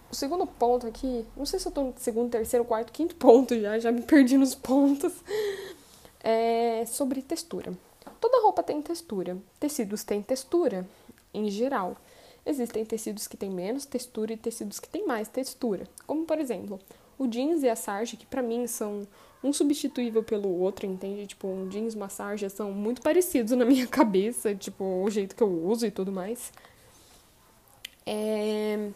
o 0.09 0.15
segundo 0.15 0.45
ponto 0.45 0.87
aqui, 0.87 1.25
não 1.35 1.45
sei 1.45 1.59
se 1.59 1.67
eu 1.67 1.71
tô 1.71 1.83
no 1.83 1.93
segundo, 1.97 2.31
terceiro, 2.31 2.65
quarto, 2.65 2.91
quinto 2.91 3.15
ponto 3.15 3.59
já, 3.59 3.77
já 3.79 3.91
me 3.91 4.01
perdi 4.01 4.37
nos 4.37 4.55
pontos, 4.55 5.13
é 6.23 6.85
sobre 6.85 7.21
textura. 7.21 7.73
Toda 8.19 8.41
roupa 8.41 8.63
tem 8.63 8.81
textura, 8.81 9.37
tecidos 9.59 10.03
têm 10.03 10.21
textura, 10.21 10.87
em 11.33 11.49
geral. 11.49 11.95
Existem 12.45 12.85
tecidos 12.85 13.27
que 13.27 13.35
têm 13.35 13.49
menos 13.49 13.85
textura 13.85 14.33
e 14.33 14.37
tecidos 14.37 14.79
que 14.79 14.87
têm 14.87 15.05
mais 15.05 15.27
textura, 15.27 15.85
como 16.05 16.25
por 16.25 16.39
exemplo, 16.39 16.79
o 17.19 17.27
jeans 17.27 17.63
e 17.63 17.69
a 17.69 17.75
sarja, 17.75 18.15
que 18.15 18.25
para 18.25 18.41
mim 18.41 18.65
são 18.67 19.05
um 19.43 19.51
substituível 19.51 20.23
pelo 20.23 20.49
outro, 20.59 20.85
entende? 20.85 21.27
Tipo, 21.27 21.47
um 21.47 21.67
jeans 21.67 21.93
e 21.93 21.97
uma 21.97 22.09
sarja 22.09 22.49
são 22.49 22.71
muito 22.71 23.01
parecidos 23.01 23.51
na 23.51 23.65
minha 23.65 23.85
cabeça, 23.87 24.55
tipo, 24.55 24.83
o 24.83 25.09
jeito 25.09 25.35
que 25.35 25.43
eu 25.43 25.49
uso 25.49 25.85
e 25.85 25.91
tudo 25.91 26.11
mais. 26.11 26.51
É... 28.05 28.89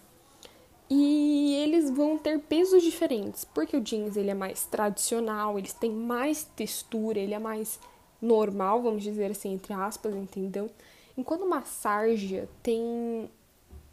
E 0.94 1.54
eles 1.54 1.90
vão 1.90 2.18
ter 2.18 2.38
pesos 2.38 2.84
diferentes, 2.84 3.46
porque 3.46 3.78
o 3.78 3.80
jeans 3.80 4.18
ele 4.18 4.30
é 4.30 4.34
mais 4.34 4.66
tradicional, 4.66 5.58
eles 5.58 5.72
têm 5.72 5.90
mais 5.90 6.44
textura, 6.44 7.18
ele 7.18 7.34
é 7.34 7.40
mais 7.40 7.80
normal, 8.22 8.82
vamos 8.82 9.02
dizer 9.02 9.32
assim, 9.32 9.54
entre 9.54 9.72
aspas, 9.72 10.14
entendeu? 10.14 10.70
Enquanto 11.18 11.46
uma 11.46 11.64
sarja 11.64 12.50
tem 12.62 13.30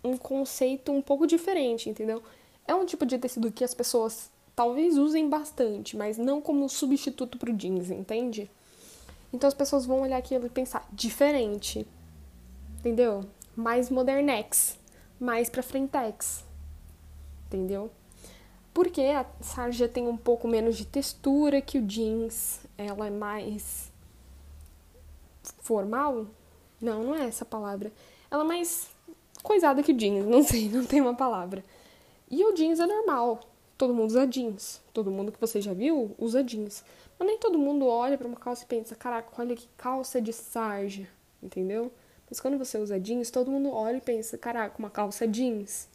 um 0.02 0.16
conceito 0.16 0.90
um 0.90 1.00
pouco 1.00 1.24
diferente, 1.24 1.88
entendeu? 1.88 2.20
É 2.66 2.74
um 2.74 2.84
tipo 2.84 3.06
de 3.06 3.16
tecido 3.16 3.52
que 3.52 3.62
as 3.62 3.74
pessoas 3.74 4.28
talvez 4.56 4.98
usem 4.98 5.28
bastante, 5.28 5.96
mas 5.96 6.18
não 6.18 6.40
como 6.40 6.68
substituto 6.68 7.38
pro 7.38 7.52
jeans, 7.52 7.92
entende? 7.92 8.50
Então 9.32 9.46
as 9.46 9.54
pessoas 9.54 9.86
vão 9.86 10.00
olhar 10.00 10.16
aquilo 10.16 10.46
e 10.46 10.50
pensar, 10.50 10.84
diferente, 10.92 11.86
entendeu? 12.80 13.24
Mais 13.54 13.88
modernex, 13.88 14.76
mais 15.20 15.48
pra 15.48 15.62
frentex, 15.62 16.47
entendeu? 17.48 17.90
Porque 18.72 19.02
a 19.02 19.26
sarja 19.40 19.88
tem 19.88 20.06
um 20.06 20.16
pouco 20.16 20.46
menos 20.46 20.76
de 20.76 20.86
textura 20.86 21.60
que 21.60 21.78
o 21.78 21.82
jeans, 21.82 22.60
ela 22.76 23.08
é 23.08 23.10
mais 23.10 23.90
formal? 25.60 26.26
Não, 26.80 27.02
não 27.02 27.14
é 27.14 27.26
essa 27.26 27.44
palavra. 27.44 27.90
Ela 28.30 28.44
é 28.44 28.46
mais 28.46 28.88
coisada 29.42 29.82
que 29.82 29.92
o 29.92 29.96
jeans, 29.96 30.24
não 30.30 30.42
sei, 30.42 30.68
não 30.68 30.84
tem 30.84 31.00
uma 31.00 31.14
palavra. 31.14 31.64
E 32.30 32.44
o 32.44 32.52
jeans 32.52 32.78
é 32.78 32.86
normal. 32.86 33.40
Todo 33.76 33.94
mundo 33.94 34.10
usa 34.10 34.26
jeans. 34.26 34.80
Todo 34.92 35.10
mundo 35.10 35.32
que 35.32 35.40
você 35.40 35.60
já 35.60 35.72
viu 35.72 36.14
usa 36.18 36.44
jeans. 36.44 36.84
Mas 37.18 37.26
nem 37.26 37.38
todo 37.38 37.58
mundo 37.58 37.86
olha 37.86 38.16
para 38.16 38.28
uma 38.28 38.36
calça 38.36 38.62
e 38.62 38.66
pensa, 38.66 38.94
caraca, 38.94 39.28
olha 39.40 39.56
que 39.56 39.68
calça 39.76 40.20
de 40.20 40.32
sarja, 40.32 41.08
entendeu? 41.42 41.90
Mas 42.30 42.38
quando 42.38 42.56
você 42.58 42.78
usa 42.78 43.00
jeans, 43.00 43.30
todo 43.30 43.50
mundo 43.50 43.70
olha 43.70 43.96
e 43.96 44.00
pensa, 44.00 44.38
caraca, 44.38 44.78
uma 44.78 44.90
calça 44.90 45.26
jeans. 45.26 45.88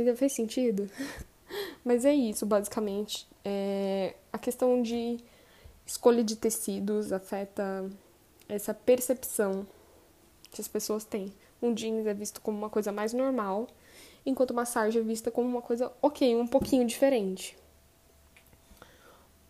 Entendeu? 0.00 0.16
Fez 0.16 0.32
sentido? 0.32 0.90
Mas 1.84 2.06
é 2.06 2.14
isso, 2.14 2.46
basicamente. 2.46 3.28
É... 3.44 4.14
A 4.32 4.38
questão 4.38 4.80
de 4.80 5.18
escolha 5.84 6.24
de 6.24 6.36
tecidos 6.36 7.12
afeta 7.12 7.86
essa 8.48 8.72
percepção 8.72 9.66
que 10.50 10.58
as 10.58 10.66
pessoas 10.68 11.04
têm. 11.04 11.30
Um 11.60 11.74
jeans 11.74 12.06
é 12.06 12.14
visto 12.14 12.40
como 12.40 12.56
uma 12.56 12.70
coisa 12.70 12.90
mais 12.90 13.12
normal, 13.12 13.68
enquanto 14.24 14.52
uma 14.52 14.64
sarja 14.64 15.00
é 15.00 15.02
vista 15.02 15.30
como 15.30 15.46
uma 15.46 15.60
coisa, 15.60 15.92
ok, 16.00 16.34
um 16.34 16.46
pouquinho 16.46 16.86
diferente. 16.86 17.58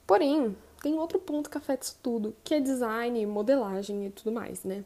Porém, 0.04 0.56
tem 0.82 0.98
outro 0.98 1.20
ponto 1.20 1.48
que 1.48 1.58
afeta 1.58 1.84
isso 1.84 1.96
tudo, 2.02 2.34
que 2.42 2.54
é 2.54 2.60
design, 2.60 3.24
modelagem 3.26 4.06
e 4.06 4.10
tudo 4.10 4.32
mais, 4.32 4.64
né? 4.64 4.84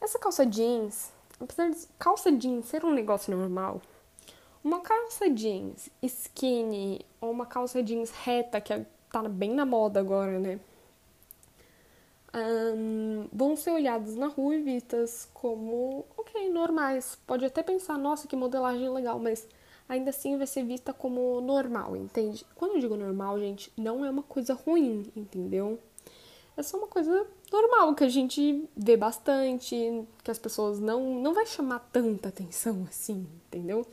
Essa 0.00 0.20
calça 0.20 0.46
jeans, 0.46 1.12
apesar 1.40 1.68
de 1.68 1.78
calça 1.98 2.30
jeans 2.30 2.66
ser 2.66 2.84
um 2.84 2.94
negócio 2.94 3.36
normal, 3.36 3.82
uma 4.64 4.80
calça 4.80 5.28
jeans 5.28 5.90
skinny 6.02 7.04
ou 7.20 7.30
uma 7.30 7.44
calça 7.44 7.82
jeans 7.82 8.10
reta, 8.10 8.60
que 8.62 8.72
é, 8.72 8.86
tá 9.12 9.22
bem 9.28 9.54
na 9.54 9.66
moda 9.66 10.00
agora, 10.00 10.40
né? 10.40 10.58
Um, 12.34 13.28
vão 13.32 13.54
ser 13.54 13.70
olhadas 13.70 14.16
na 14.16 14.26
rua 14.26 14.56
e 14.56 14.62
vistas 14.62 15.28
como, 15.34 16.04
ok, 16.16 16.50
normais. 16.50 17.16
Pode 17.26 17.44
até 17.44 17.62
pensar, 17.62 17.96
nossa, 17.98 18.26
que 18.26 18.34
modelagem 18.34 18.88
legal, 18.88 19.20
mas 19.20 19.46
ainda 19.88 20.10
assim 20.10 20.36
vai 20.36 20.46
ser 20.46 20.64
vista 20.64 20.92
como 20.92 21.40
normal, 21.42 21.94
entende? 21.94 22.44
Quando 22.56 22.72
eu 22.74 22.80
digo 22.80 22.96
normal, 22.96 23.38
gente, 23.38 23.70
não 23.76 24.04
é 24.04 24.10
uma 24.10 24.22
coisa 24.22 24.54
ruim, 24.54 25.12
entendeu? 25.14 25.78
É 26.56 26.62
só 26.62 26.78
uma 26.78 26.88
coisa 26.88 27.26
normal 27.52 27.94
que 27.94 28.04
a 28.04 28.08
gente 28.08 28.68
vê 28.76 28.96
bastante, 28.96 30.06
que 30.22 30.30
as 30.30 30.38
pessoas 30.38 30.80
não 30.80 31.20
não 31.20 31.34
vai 31.34 31.46
chamar 31.46 31.80
tanta 31.92 32.28
atenção 32.30 32.86
assim, 32.88 33.26
entendeu? 33.46 33.86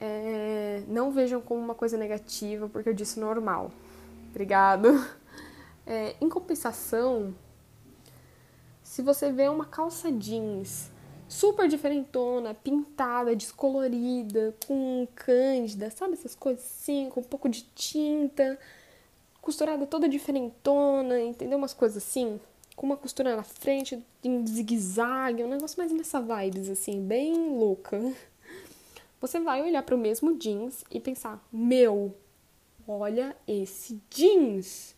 É, 0.00 0.82
não 0.88 1.10
vejam 1.10 1.40
como 1.40 1.60
uma 1.60 1.74
coisa 1.74 1.96
negativa 1.96 2.68
porque 2.68 2.88
eu 2.88 2.94
disse 2.94 3.18
normal. 3.18 3.70
Obrigado. 4.30 4.88
É, 5.88 6.16
em 6.20 6.28
compensação, 6.28 7.32
se 8.82 9.00
você 9.02 9.30
vê 9.30 9.48
uma 9.48 9.64
calça 9.64 10.10
jeans 10.10 10.90
super 11.28 11.68
diferentona, 11.68 12.54
pintada, 12.54 13.34
descolorida, 13.34 14.54
com 14.66 15.06
cândida, 15.14 15.90
sabe 15.90 16.14
essas 16.14 16.34
coisas 16.34 16.64
assim, 16.64 17.08
com 17.10 17.20
um 17.20 17.24
pouco 17.24 17.48
de 17.48 17.62
tinta, 17.74 18.58
costurada 19.40 19.86
toda 19.86 20.08
diferentona, 20.08 21.20
entendeu? 21.20 21.58
Umas 21.58 21.74
coisas 21.74 22.02
assim, 22.02 22.40
com 22.74 22.86
uma 22.86 22.96
costura 22.96 23.36
na 23.36 23.42
frente, 23.42 24.02
em 24.22 24.46
zigue-zague, 24.46 25.42
um 25.42 25.48
negócio 25.48 25.78
mais 25.78 25.92
nessa 25.92 26.20
vibes, 26.20 26.68
assim, 26.68 27.00
bem 27.00 27.50
louca. 27.56 27.98
Você 29.20 29.40
vai 29.40 29.62
olhar 29.62 29.82
para 29.82 29.94
o 29.94 29.98
mesmo 29.98 30.36
jeans 30.36 30.84
e 30.90 31.00
pensar: 31.00 31.46
meu, 31.52 32.14
olha 32.86 33.36
esse 33.46 34.00
jeans! 34.10 34.94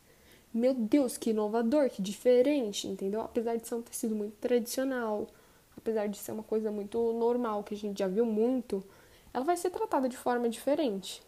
Meu 0.52 0.74
Deus, 0.74 1.16
que 1.18 1.30
inovador, 1.30 1.90
que 1.90 2.00
diferente, 2.00 2.88
entendeu? 2.88 3.20
Apesar 3.20 3.56
de 3.56 3.68
ser 3.68 3.74
um 3.74 3.82
tecido 3.82 4.14
muito 4.14 4.34
tradicional, 4.36 5.28
apesar 5.76 6.08
de 6.08 6.18
ser 6.18 6.32
uma 6.32 6.42
coisa 6.42 6.70
muito 6.70 7.12
normal, 7.12 7.62
que 7.62 7.74
a 7.74 7.76
gente 7.76 7.98
já 7.98 8.08
viu 8.08 8.24
muito, 8.24 8.82
ela 9.32 9.44
vai 9.44 9.56
ser 9.56 9.70
tratada 9.70 10.08
de 10.08 10.16
forma 10.16 10.48
diferente. 10.48 11.22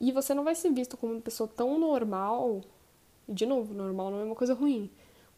E 0.00 0.12
você 0.12 0.32
não 0.32 0.44
vai 0.44 0.54
ser 0.54 0.70
visto 0.70 0.96
como 0.96 1.12
uma 1.12 1.20
pessoa 1.20 1.48
tão 1.48 1.78
normal, 1.78 2.62
e 3.28 3.32
de 3.32 3.46
novo, 3.46 3.74
normal 3.74 4.10
não 4.10 4.20
é 4.20 4.24
uma 4.24 4.34
coisa 4.34 4.54
ruim, 4.54 4.90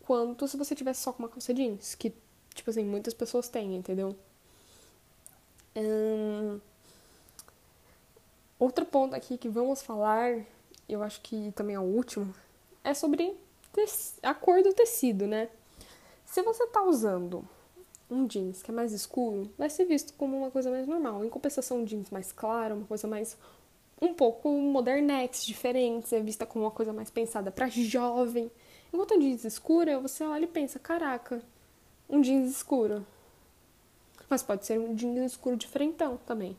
quanto 0.02 0.46
se 0.46 0.56
você 0.56 0.74
tivesse 0.74 1.00
só 1.00 1.12
com 1.12 1.22
uma 1.22 1.28
calça 1.28 1.54
jeans, 1.54 1.94
que, 1.94 2.12
tipo 2.54 2.68
assim, 2.68 2.84
muitas 2.84 3.14
pessoas 3.14 3.48
têm, 3.48 3.74
entendeu? 3.74 4.16
Hum... 5.78 6.60
Outro 8.58 8.84
ponto 8.84 9.14
aqui 9.14 9.38
que 9.38 9.48
vamos 9.48 9.82
falar 9.82 10.44
eu 10.88 11.02
acho 11.02 11.20
que 11.20 11.52
também 11.52 11.76
é 11.76 11.80
o 11.80 11.82
último, 11.82 12.34
é 12.82 12.94
sobre 12.94 13.36
a 14.22 14.34
cor 14.34 14.62
do 14.62 14.72
tecido, 14.72 15.26
né? 15.26 15.48
Se 16.24 16.42
você 16.42 16.66
tá 16.66 16.82
usando 16.82 17.46
um 18.10 18.26
jeans 18.26 18.62
que 18.62 18.70
é 18.70 18.74
mais 18.74 18.92
escuro, 18.92 19.52
vai 19.56 19.68
ser 19.68 19.84
visto 19.84 20.14
como 20.14 20.36
uma 20.36 20.50
coisa 20.50 20.70
mais 20.70 20.86
normal. 20.88 21.24
Em 21.24 21.28
compensação, 21.28 21.82
um 21.82 21.84
jeans 21.84 22.10
mais 22.10 22.32
claro, 22.32 22.74
uma 22.76 22.86
coisa 22.86 23.06
mais 23.06 23.36
um 24.00 24.14
pouco 24.14 24.50
modernex, 24.50 25.44
diferente, 25.44 26.14
é 26.14 26.20
vista 26.20 26.46
como 26.46 26.64
uma 26.64 26.70
coisa 26.70 26.92
mais 26.92 27.10
pensada 27.10 27.50
para 27.50 27.68
jovem. 27.68 28.50
Enquanto 28.92 29.14
um 29.14 29.18
jeans 29.18 29.44
escuro, 29.44 30.00
você 30.00 30.24
olha 30.24 30.44
e 30.44 30.48
pensa, 30.48 30.78
caraca, 30.78 31.42
um 32.08 32.20
jeans 32.20 32.50
escuro. 32.50 33.06
Mas 34.28 34.42
pode 34.42 34.66
ser 34.66 34.78
um 34.78 34.94
jeans 34.94 35.32
escuro 35.32 35.56
diferentão 35.56 36.18
também, 36.26 36.56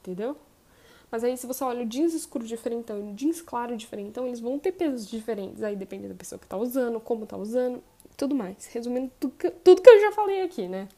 entendeu? 0.00 0.36
Mas 1.10 1.24
aí, 1.24 1.36
se 1.36 1.46
você 1.46 1.62
olha 1.64 1.84
o 1.84 1.86
jeans 1.86 2.12
escuro 2.12 2.44
diferentão 2.44 2.98
e 2.98 3.12
o 3.12 3.14
jeans 3.14 3.40
claro 3.40 3.76
diferentão, 3.76 4.26
eles 4.26 4.40
vão 4.40 4.58
ter 4.58 4.72
pesos 4.72 5.08
diferentes. 5.08 5.62
Aí 5.62 5.76
depende 5.76 6.08
da 6.08 6.14
pessoa 6.14 6.38
que 6.38 6.46
tá 6.46 6.56
usando, 6.56 7.00
como 7.00 7.26
tá 7.26 7.36
usando, 7.36 7.82
tudo 8.16 8.34
mais. 8.34 8.66
Resumindo 8.66 9.10
tudo 9.18 9.34
que, 9.36 9.50
tudo 9.50 9.80
que 9.80 9.88
eu 9.88 10.00
já 10.00 10.12
falei 10.12 10.42
aqui, 10.42 10.68
né? 10.68 10.88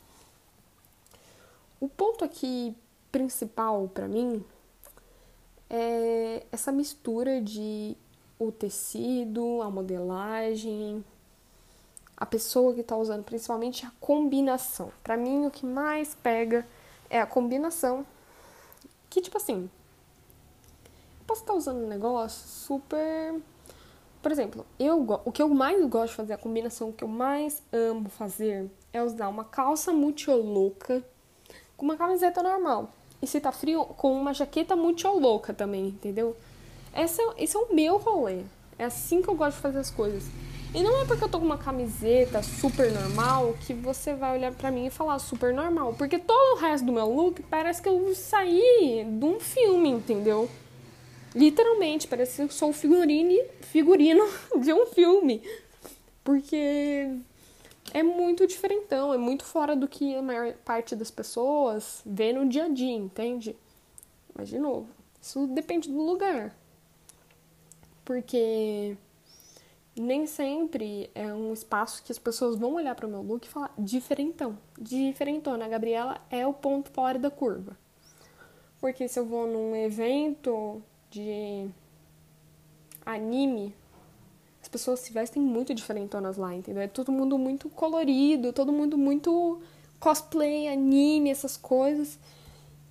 o 1.80 1.88
ponto 1.88 2.24
aqui 2.24 2.74
principal 3.10 3.88
para 3.88 4.08
mim 4.08 4.44
é 5.70 6.44
essa 6.50 6.72
mistura 6.72 7.40
de 7.40 7.96
o 8.38 8.50
tecido, 8.50 9.60
a 9.62 9.70
modelagem, 9.70 11.04
a 12.18 12.26
pessoa 12.26 12.74
que 12.74 12.80
está 12.80 12.96
usando, 12.96 13.22
principalmente 13.22 13.86
a 13.86 13.92
combinação. 14.00 14.90
Para 15.04 15.16
mim, 15.16 15.46
o 15.46 15.50
que 15.52 15.64
mais 15.64 16.16
pega 16.16 16.66
é 17.08 17.20
a 17.20 17.26
combinação. 17.26 18.04
Que, 19.08 19.22
tipo 19.22 19.36
assim, 19.36 19.70
posso 21.24 21.42
estar 21.42 21.52
tá 21.52 21.58
usando 21.58 21.84
um 21.84 21.86
negócio 21.86 22.48
super. 22.48 23.40
Por 24.20 24.32
exemplo, 24.32 24.66
eu, 24.80 25.00
o 25.24 25.30
que 25.30 25.40
eu 25.40 25.48
mais 25.48 25.84
gosto 25.86 26.10
de 26.10 26.16
fazer, 26.16 26.32
a 26.32 26.38
combinação 26.38 26.90
que 26.90 27.04
eu 27.04 27.08
mais 27.08 27.62
amo 27.72 28.08
fazer 28.08 28.68
é 28.92 29.00
usar 29.00 29.28
uma 29.28 29.44
calça 29.44 29.92
multioloca 29.92 31.04
com 31.76 31.84
uma 31.84 31.96
camiseta 31.96 32.42
normal. 32.42 32.90
E 33.22 33.28
se 33.28 33.40
tá 33.40 33.52
frio, 33.52 33.84
com 33.84 34.12
uma 34.12 34.34
jaqueta 34.34 34.74
multioloca 34.74 35.54
também, 35.54 35.86
entendeu? 35.86 36.36
Esse 36.92 37.22
é, 37.22 37.34
esse 37.38 37.56
é 37.56 37.60
o 37.60 37.72
meu 37.72 37.96
rolê. 37.96 38.42
É 38.76 38.86
assim 38.86 39.22
que 39.22 39.28
eu 39.28 39.36
gosto 39.36 39.56
de 39.56 39.62
fazer 39.62 39.78
as 39.78 39.90
coisas. 39.90 40.24
E 40.74 40.82
não 40.82 41.00
é 41.00 41.06
porque 41.06 41.24
eu 41.24 41.28
tô 41.28 41.38
com 41.38 41.46
uma 41.46 41.56
camiseta 41.56 42.42
super 42.42 42.92
normal 42.92 43.56
que 43.66 43.72
você 43.72 44.14
vai 44.14 44.36
olhar 44.36 44.52
para 44.52 44.70
mim 44.70 44.86
e 44.86 44.90
falar 44.90 45.18
super 45.18 45.54
normal. 45.54 45.94
Porque 45.94 46.18
todo 46.18 46.56
o 46.56 46.60
resto 46.60 46.84
do 46.84 46.92
meu 46.92 47.10
look 47.10 47.42
parece 47.44 47.80
que 47.80 47.88
eu 47.88 48.14
saí 48.14 49.06
de 49.18 49.24
um 49.24 49.40
filme, 49.40 49.88
entendeu? 49.88 50.48
Literalmente, 51.34 52.06
parece 52.06 52.36
que 52.36 52.42
eu 52.42 52.50
sou 52.50 52.72
figurine, 52.72 53.42
figurino 53.62 54.24
de 54.60 54.72
um 54.72 54.86
filme. 54.86 55.42
Porque 56.22 57.16
é 57.94 58.02
muito 58.02 58.46
diferentão, 58.46 59.14
é 59.14 59.16
muito 59.16 59.44
fora 59.44 59.74
do 59.74 59.88
que 59.88 60.14
a 60.14 60.22
maior 60.22 60.52
parte 60.64 60.94
das 60.94 61.10
pessoas 61.10 62.02
vê 62.04 62.32
no 62.32 62.46
dia 62.46 62.64
a 62.64 62.68
dia, 62.68 62.92
entende? 62.92 63.56
Mas, 64.34 64.48
de 64.50 64.58
novo, 64.58 64.88
isso 65.20 65.46
depende 65.46 65.88
do 65.88 66.02
lugar. 66.02 66.54
Porque 68.04 68.96
nem 70.00 70.26
sempre 70.26 71.10
é 71.14 71.32
um 71.32 71.52
espaço 71.52 72.02
que 72.02 72.12
as 72.12 72.18
pessoas 72.18 72.56
vão 72.56 72.74
olhar 72.74 72.94
para 72.94 73.06
o 73.06 73.10
meu 73.10 73.22
look 73.22 73.44
e 73.44 73.48
falar 73.48 73.72
diferentão. 73.78 74.58
Diferentona. 74.80 75.64
A 75.64 75.68
Gabriela 75.68 76.20
é 76.30 76.46
o 76.46 76.52
ponto 76.52 76.90
fora 76.90 77.18
da 77.18 77.30
curva. 77.30 77.76
Porque 78.80 79.08
se 79.08 79.18
eu 79.18 79.26
vou 79.26 79.46
num 79.46 79.74
evento 79.74 80.82
de 81.10 81.68
anime, 83.04 83.74
as 84.60 84.68
pessoas 84.68 85.00
se 85.00 85.12
vestem 85.12 85.42
muito 85.42 85.74
diferentonas 85.74 86.36
lá, 86.36 86.54
entendeu? 86.54 86.82
É 86.82 86.88
todo 86.88 87.10
mundo 87.10 87.38
muito 87.38 87.68
colorido, 87.68 88.52
todo 88.52 88.72
mundo 88.72 88.98
muito 88.98 89.60
cosplay, 89.98 90.68
anime, 90.68 91.30
essas 91.30 91.56
coisas. 91.56 92.18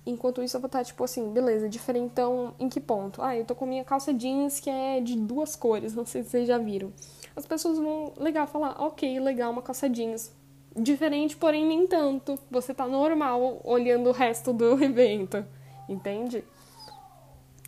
Enquanto 0.08 0.42
isso, 0.42 0.56
eu 0.56 0.60
vou 0.62 0.68
estar, 0.68 0.82
tipo 0.82 1.04
assim, 1.04 1.30
beleza, 1.30 1.68
diferentão 1.68 2.54
em 2.58 2.66
que 2.66 2.80
ponto? 2.80 3.20
Ah, 3.20 3.36
eu 3.36 3.44
tô 3.44 3.54
com 3.54 3.66
minha 3.66 3.84
calça 3.84 4.10
jeans 4.14 4.58
que 4.58 4.70
é 4.70 5.02
de 5.02 5.14
duas 5.14 5.54
cores, 5.54 5.94
não 5.94 6.06
sei 6.06 6.22
se 6.22 6.30
vocês 6.30 6.48
já 6.48 6.56
viram. 6.56 6.90
As 7.36 7.44
pessoas 7.44 7.78
vão, 7.78 8.14
legal, 8.16 8.46
falar, 8.46 8.80
ok, 8.80 9.20
legal, 9.20 9.52
uma 9.52 9.60
calça 9.60 9.86
jeans. 9.86 10.32
Diferente, 10.74 11.36
porém 11.36 11.66
nem 11.66 11.86
tanto. 11.86 12.38
Você 12.50 12.72
tá 12.72 12.88
normal 12.88 13.60
olhando 13.62 14.08
o 14.08 14.12
resto 14.12 14.50
do 14.50 14.72
evento, 14.82 15.44
entende? 15.86 16.42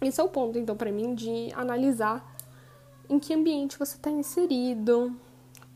Esse 0.01 0.19
é 0.19 0.25
o 0.25 0.29
ponto, 0.29 0.59
então, 0.59 0.75
para 0.75 0.91
mim, 0.91 1.15
de 1.15 1.53
analisar 1.53 2.25
em 3.07 3.19
que 3.19 3.35
ambiente 3.35 3.79
você 3.79 3.97
está 3.97 4.11
inserido, 4.11 5.15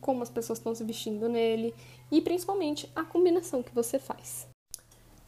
como 0.01 0.23
as 0.23 0.31
pessoas 0.31 0.59
estão 0.59 0.75
se 0.75 0.83
vestindo 0.83 1.29
nele 1.29 1.75
e 2.11 2.23
principalmente 2.23 2.91
a 2.97 3.05
combinação 3.05 3.63
que 3.63 3.75
você 3.75 3.99
faz. 3.99 4.54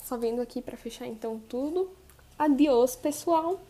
Só 0.06 0.16
vendo 0.16 0.40
aqui 0.40 0.62
para 0.62 0.76
fechar 0.76 1.04
então 1.08 1.42
tudo. 1.48 1.90
Adiós, 2.38 2.94
pessoal. 2.94 3.60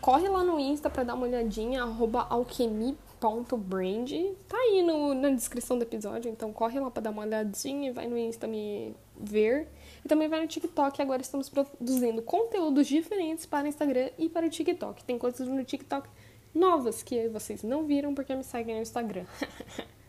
Corre 0.00 0.26
lá 0.26 0.42
no 0.42 0.58
Insta 0.58 0.88
para 0.88 1.04
dar 1.04 1.12
uma 1.12 1.26
olhadinha, 1.26 1.82
alquemi.brand. 1.82 2.94
Tá 4.48 4.56
aí 4.56 4.82
no, 4.82 5.12
na 5.12 5.28
descrição 5.28 5.76
do 5.76 5.82
episódio, 5.82 6.30
então 6.30 6.54
corre 6.54 6.80
lá 6.80 6.90
para 6.90 7.02
dar 7.02 7.10
uma 7.10 7.20
olhadinha, 7.20 7.92
vai 7.92 8.06
no 8.06 8.16
Insta 8.16 8.46
me 8.46 8.96
ver. 9.14 9.68
E 10.02 10.08
também 10.08 10.26
vai 10.26 10.40
no 10.40 10.46
TikTok, 10.46 11.02
agora 11.02 11.20
estamos 11.20 11.50
produzindo 11.50 12.22
conteúdos 12.22 12.86
diferentes 12.86 13.44
para 13.44 13.66
o 13.66 13.68
Instagram 13.68 14.08
e 14.16 14.30
para 14.30 14.46
o 14.46 14.50
TikTok. 14.50 15.04
Tem 15.04 15.18
coisas 15.18 15.46
no 15.46 15.62
TikTok 15.62 16.08
novas 16.54 17.02
que 17.02 17.28
vocês 17.28 17.62
não 17.62 17.84
viram 17.84 18.14
porque 18.14 18.34
me 18.34 18.42
seguem 18.42 18.76
no 18.76 18.80
Instagram. 18.80 19.26